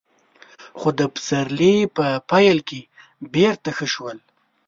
خو 0.79 0.89
د 0.99 1.01
پسرلي 1.13 1.75
په 1.95 2.05
پيل 2.31 2.57
کې 2.67 2.81
بېرته 3.33 3.69
ښه 3.77 3.87
شول. 3.93 4.17